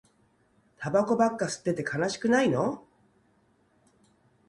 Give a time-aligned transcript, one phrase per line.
[0.77, 2.83] タバコばっか吸ってて悲しくないの